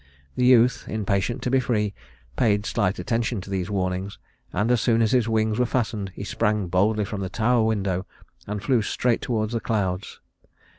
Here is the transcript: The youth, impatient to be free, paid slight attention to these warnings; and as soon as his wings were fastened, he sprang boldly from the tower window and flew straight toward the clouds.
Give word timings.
The 0.35 0.45
youth, 0.47 0.85
impatient 0.87 1.43
to 1.43 1.51
be 1.51 1.59
free, 1.59 1.93
paid 2.35 2.65
slight 2.65 2.97
attention 2.97 3.39
to 3.41 3.51
these 3.51 3.69
warnings; 3.69 4.17
and 4.51 4.71
as 4.71 4.81
soon 4.81 4.99
as 4.99 5.11
his 5.11 5.29
wings 5.29 5.59
were 5.59 5.65
fastened, 5.67 6.11
he 6.15 6.23
sprang 6.23 6.69
boldly 6.69 7.05
from 7.05 7.21
the 7.21 7.29
tower 7.29 7.63
window 7.63 8.07
and 8.47 8.63
flew 8.63 8.81
straight 8.81 9.21
toward 9.21 9.51
the 9.51 9.59
clouds. 9.59 10.19